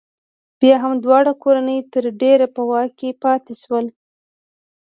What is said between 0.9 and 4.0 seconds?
دواړه کورنۍ تر ډېره په واک کې پاتې شوې.